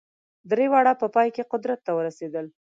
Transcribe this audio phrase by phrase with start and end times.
[0.51, 2.45] درې واړه په پای کې قدرت ته ورسېدل.